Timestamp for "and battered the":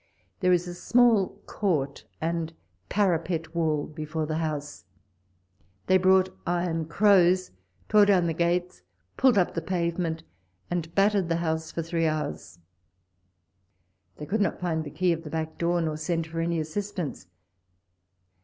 10.71-11.35